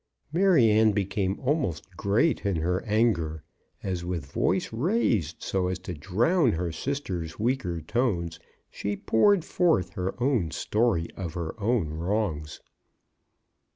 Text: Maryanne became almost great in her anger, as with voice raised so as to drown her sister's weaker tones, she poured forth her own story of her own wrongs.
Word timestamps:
Maryanne 0.33 0.93
became 0.93 1.39
almost 1.39 1.95
great 1.95 2.43
in 2.43 2.55
her 2.55 2.83
anger, 2.85 3.43
as 3.83 4.03
with 4.03 4.31
voice 4.31 4.73
raised 4.73 5.43
so 5.43 5.67
as 5.67 5.77
to 5.77 5.93
drown 5.93 6.53
her 6.53 6.71
sister's 6.71 7.37
weaker 7.37 7.79
tones, 7.81 8.39
she 8.71 8.95
poured 8.97 9.45
forth 9.45 9.91
her 9.93 10.15
own 10.19 10.49
story 10.49 11.07
of 11.15 11.35
her 11.35 11.53
own 11.59 11.89
wrongs. 11.89 12.61